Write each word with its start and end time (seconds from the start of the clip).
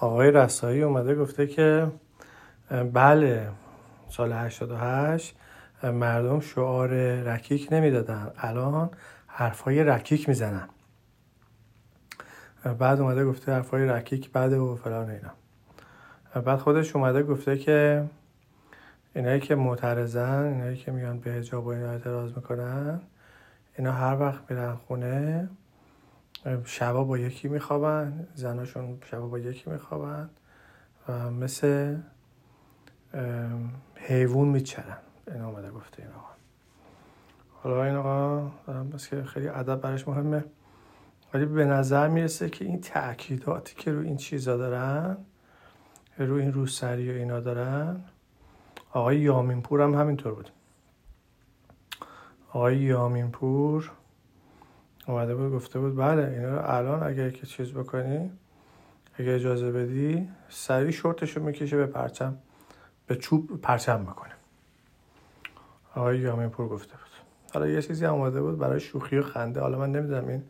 آقای 0.00 0.30
رسایی 0.30 0.82
اومده 0.82 1.14
گفته 1.14 1.46
که 1.46 1.86
بله 2.92 3.48
سال 4.08 4.32
88 4.32 5.36
مردم 5.82 6.40
شعار 6.40 6.90
رکیک 7.22 7.68
نمی‌دادن. 7.72 8.30
الان 8.36 8.90
حرفای 9.26 9.84
رکیک 9.84 10.28
می‌زنن. 10.28 10.68
بعد 12.78 13.00
اومده 13.00 13.24
گفته 13.24 13.52
حرفای 13.52 13.86
رکیک 13.86 14.32
بعد 14.32 14.52
و 14.52 14.76
فلان 14.76 15.10
اینا. 15.10 15.30
بعد 16.42 16.58
خودش 16.58 16.96
اومده 16.96 17.22
گفته 17.22 17.58
که 17.58 18.04
اینایی 19.14 19.40
که 19.40 19.54
معترضن 19.54 20.44
اینایی 20.44 20.76
که 20.76 20.92
میان 20.92 21.18
به 21.20 21.32
حجاب 21.32 21.66
و 21.66 21.68
اینا 21.68 21.90
اعتراض 21.90 22.32
می‌کنن 22.36 23.00
اینا 23.78 23.92
هر 23.92 24.20
وقت 24.20 24.50
میرن 24.50 24.74
خونه 24.74 25.48
شبا 26.64 27.04
با 27.04 27.18
یکی 27.18 27.48
میخوابن 27.48 28.28
زناشون 28.34 28.98
شبا 29.10 29.26
با 29.26 29.38
یکی 29.38 29.70
میخوابن 29.70 30.30
و 31.08 31.30
مثل 31.30 31.96
حیوان 33.94 34.48
میچرن. 34.48 34.98
این 35.32 35.42
آمده 35.42 35.70
گفته 35.70 36.02
این 36.02 36.12
آقا. 36.12 36.28
حالا 37.62 37.84
این 37.84 37.94
آقا 37.94 38.50
بس 38.82 39.08
که 39.08 39.22
خیلی 39.22 39.48
ادب 39.48 39.80
برش 39.80 40.08
مهمه. 40.08 40.44
ولی 41.34 41.46
به 41.46 41.64
نظر 41.64 42.08
می‌رسه 42.08 42.50
که 42.50 42.64
این 42.64 42.80
تأکیداتی 42.80 43.74
که 43.74 43.92
رو 43.92 44.00
این 44.00 44.16
چیزا 44.16 44.56
دارن 44.56 45.16
رو 46.18 46.34
این 46.34 46.52
روسری 46.52 47.12
و 47.12 47.14
اینا 47.14 47.40
دارن 47.40 48.04
آقای 48.92 49.18
یامینپور 49.18 49.82
هم 49.82 49.94
همینطور 49.94 50.34
بود. 50.34 50.50
آقای 52.48 52.78
یامینپور 52.78 53.92
اومده 55.06 55.34
بود 55.34 55.52
گفته 55.52 55.78
بود 55.78 55.96
بله 55.96 56.22
اینا 56.22 56.54
رو 56.54 56.70
الان 56.70 57.02
اگر 57.02 57.30
که 57.30 57.46
چیز 57.46 57.72
بکنی 57.72 58.30
اگه 59.14 59.34
اجازه 59.34 59.72
بدی 59.72 60.28
سریع 60.48 60.90
شورتش 60.90 61.36
رو 61.36 61.42
می‌کشه 61.42 61.76
به 61.76 61.86
پرچم 61.86 62.38
به 63.06 63.16
چوب 63.16 63.60
پرچم 63.60 64.00
می‌کنه 64.00 64.32
آقای 65.94 66.18
یامینپور 66.18 66.68
گفته 66.68 66.92
بود. 66.92 67.06
حالا 67.54 67.66
یه 67.68 67.82
چیزی 67.82 68.04
هم 68.04 68.14
اومده 68.14 68.40
بود 68.40 68.58
برای 68.58 68.80
شوخی 68.80 69.18
و 69.18 69.22
خنده. 69.22 69.60
حالا 69.60 69.78
من 69.78 69.92
نمی‌دونم 69.92 70.28
این 70.28 70.42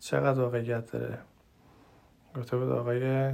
چقدر 0.00 0.40
واقعیت 0.40 0.92
داره. 0.92 1.18
گفته 2.36 2.56
بود 2.56 2.68
آقای 2.68 3.32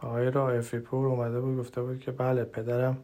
آقای 0.00 0.30
رائفی 0.30 0.78
پور 0.78 1.06
اومده 1.06 1.40
بود 1.40 1.58
گفته 1.58 1.82
بود 1.82 2.00
که 2.00 2.12
بله 2.12 2.44
پدرم 2.44 2.98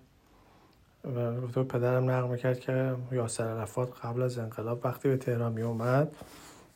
و 1.05 1.33
بود 1.33 1.69
پدرم 1.69 2.11
نقل 2.11 2.29
می‌کرد 2.29 2.61
که 2.61 2.95
یاسر 3.13 3.45
عرفات 3.45 3.93
قبل 4.05 4.23
از 4.23 4.39
انقلاب 4.39 4.81
وقتی 4.85 5.09
به 5.09 5.17
تهران 5.17 5.53
می 5.53 5.63
اومد 5.63 6.17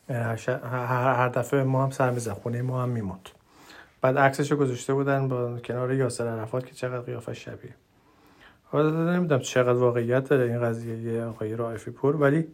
هر 0.09 1.29
دفعه 1.29 1.63
ما 1.63 1.83
هم 1.83 1.89
سر 1.89 2.09
میزن 2.09 2.33
خونه 2.33 2.61
ما 2.61 2.83
هم 2.83 2.89
میموند. 2.89 3.29
بعد 4.01 4.17
عکسش 4.17 4.51
رو 4.51 4.57
گذاشته 4.57 4.93
بودن 4.93 5.27
با 5.27 5.59
کنار 5.59 5.93
یاسر 5.93 6.27
عرفات 6.27 6.65
که 6.65 6.73
چقدر 6.73 6.99
قیافه 6.99 7.33
شبیه. 7.33 7.75
حالا 8.63 9.13
نمی‌دونم 9.15 9.41
چقدر 9.41 9.73
واقعیت 9.79 10.29
داره 10.29 10.43
این 10.43 10.61
قضیه 10.61 11.23
آقای 11.23 11.55
رائفی 11.55 11.91
پور 11.91 12.15
ولی 12.15 12.47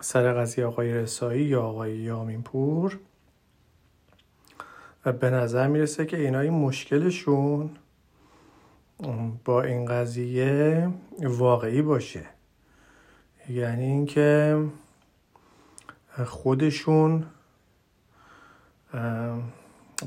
سر 0.00 0.32
قضیه 0.32 0.66
آقای 0.66 0.94
رسایی 0.94 1.44
یا 1.44 1.62
آقای 1.62 1.96
یامین 1.96 2.42
پور 2.42 2.98
به 5.20 5.30
نظر 5.30 5.66
می‌رسه 5.66 6.06
که 6.06 6.16
اینا 6.16 6.40
این 6.40 6.52
مشکلشون 6.52 7.70
با 9.44 9.62
این 9.62 9.86
قضیه 9.86 10.88
واقعی 11.20 11.82
باشه. 11.82 12.26
یعنی 13.48 13.84
اینکه 13.84 14.64
خودشون 16.24 17.26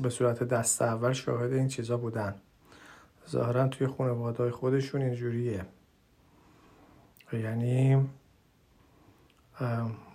به 0.02 0.10
صورت 0.10 0.42
دست 0.42 0.82
اول 0.82 1.12
شاهد 1.12 1.52
این 1.52 1.68
چیزا 1.68 1.96
بودن. 1.96 2.34
ظاهرا 3.28 3.68
توی 3.68 3.86
خانواده 3.86 4.50
خودشون 4.50 5.02
اینجوریه. 5.02 5.66
یعنی 7.32 8.08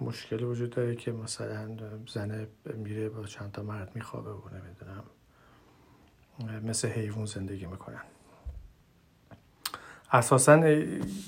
مشکلی 0.01 0.43
وجود 0.43 0.69
داره 0.69 0.95
که 0.95 1.11
مثلا 1.11 1.77
زنه 2.07 2.47
میره 2.65 3.09
با 3.09 3.23
چند 3.23 3.51
تا 3.51 3.63
مرد 3.63 3.95
میخوابه 3.95 4.31
و 4.31 4.41
نمی‌دونم 4.49 5.03
مثل 6.69 6.87
حیوان 6.87 7.25
زندگی 7.25 7.65
می‌کنن. 7.65 8.01
اساسا 10.13 10.81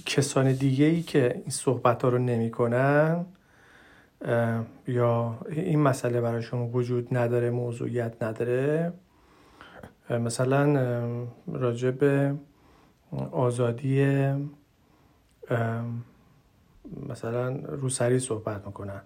کسان 0.06 0.54
دیگه 0.54 0.86
ای 0.86 1.02
که 1.02 1.34
این 1.34 1.50
صحبت 1.50 2.04
ها 2.04 2.10
رو 2.10 2.18
نمی‌کنن 2.18 3.26
یا 4.88 5.40
این 5.50 5.80
مسئله 5.80 6.22
براشون 6.22 6.72
وجود 6.74 7.18
نداره 7.18 7.50
موضوعیت 7.50 8.24
نداره. 8.24 8.94
مثلا 10.10 11.28
راجع 11.48 11.92
به 11.92 12.36
آزادی 13.32 14.06
مثلا 17.10 17.50
روسری 17.56 18.20
صحبت 18.20 18.66
می‌کنن 18.66 19.02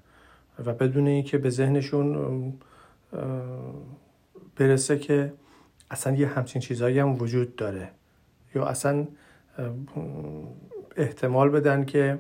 و 0.65 0.73
بدون 0.73 1.07
اینکه 1.07 1.37
به 1.37 1.49
ذهنشون 1.49 2.53
برسه 4.55 4.97
که 4.97 5.33
اصلا 5.91 6.15
یه 6.15 6.27
همچین 6.27 6.61
چیزهایی 6.61 6.99
هم 6.99 7.21
وجود 7.21 7.55
داره. 7.55 7.89
یا 8.55 8.65
اصلا 8.65 9.07
احتمال 10.95 11.49
بدن 11.49 11.85
که 11.85 12.19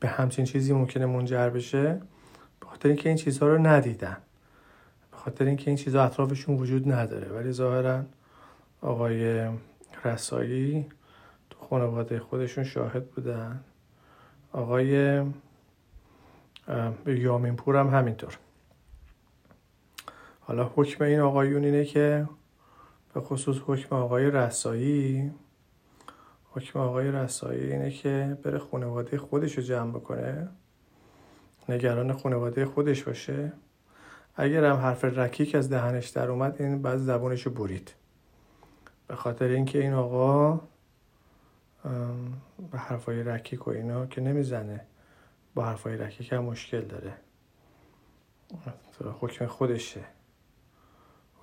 به 0.00 0.08
همچین 0.08 0.44
چیزی 0.44 0.72
ممکنه 0.72 1.06
منجر 1.06 1.50
بشه 1.50 2.00
به 2.60 2.66
خاطر 2.66 2.88
اینکه 2.88 3.08
این 3.08 3.18
چیزها 3.18 3.48
رو 3.48 3.66
ندیدن. 3.66 4.16
به 5.10 5.16
خاطر 5.16 5.44
اینکه 5.44 5.70
این 5.70 5.76
چیزها 5.76 6.04
اطرافشون 6.04 6.56
وجود 6.56 6.92
نداره. 6.92 7.28
ولی 7.28 7.52
ظاهرا 7.52 8.02
آقای 8.82 9.48
رسایی 10.04 10.86
تو 11.50 11.58
خانواده 11.58 12.20
خودشون 12.20 12.64
شاهد 12.64 13.10
بودن. 13.10 13.60
آقای 14.52 15.22
یامین 17.06 17.56
پور 17.56 17.76
هم 17.76 17.88
همینطور. 17.88 18.38
حالا 20.40 20.72
حکم 20.74 21.04
این 21.04 21.20
آقایون 21.20 21.64
اینه 21.64 21.84
که 21.84 22.28
به 23.14 23.20
خصوص 23.20 23.56
حکم 23.66 23.96
آقای 23.96 24.30
رسایی 24.30 25.32
حکم 26.56 26.78
آقای 26.78 27.10
رسایی 27.10 27.72
اینه 27.72 27.90
که 27.90 28.38
بره 28.42 28.58
خانواده 28.58 29.18
خودش 29.18 29.58
رو 29.58 29.62
جمع 29.62 29.90
بکنه 29.90 30.48
نگران 31.68 32.12
خانواده 32.12 32.66
خودش 32.66 33.02
باشه. 33.02 33.52
اگر 34.36 34.64
هم 34.64 34.76
حرف 34.76 35.04
رکیک 35.04 35.54
از 35.54 35.70
دهنش 35.70 36.08
در 36.08 36.30
اومد 36.30 36.56
این 36.62 36.82
بعد 36.82 36.98
زبونش 36.98 37.42
رو 37.42 37.52
برید 37.52 37.94
به 39.08 39.16
خاطر 39.16 39.48
اینکه 39.48 39.78
این 39.78 39.92
آقا 39.92 40.60
به 42.72 42.78
حرفای 42.78 43.22
رکیک 43.22 43.66
و 43.66 43.70
اینا 43.70 44.06
که 44.06 44.20
نمی‌زنه 44.20 44.86
با 45.54 45.64
حرفای 45.64 45.96
رکیک 45.96 46.32
هم 46.32 46.44
مشکل 46.44 46.80
داره. 46.80 47.14
حکم 49.20 49.46
خودشه. 49.46 50.04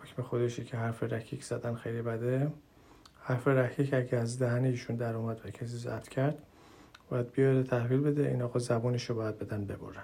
حکم 0.02 0.22
خودشه 0.22 0.64
که 0.64 0.78
حرف 0.78 1.04
رکیک 1.04 1.44
زدن 1.44 1.76
خیلی 1.76 2.02
بده. 2.02 2.52
حرف 3.26 3.48
رکیک 3.48 3.94
اگه 3.94 4.18
از 4.18 4.40
دهن 4.40 4.66
ایشون 4.66 4.96
در 4.96 5.16
اومد 5.16 5.42
و 5.46 5.50
کسی 5.50 5.78
زد 5.78 6.08
کرد 6.08 6.44
باید 7.10 7.32
بیاد 7.32 7.66
تحویل 7.66 8.02
بده 8.02 8.28
این 8.28 8.42
آقا 8.42 8.60
زبونش 8.60 9.10
رو 9.10 9.16
باید 9.16 9.40
بدن 9.40 9.66
ببرن. 9.66 10.04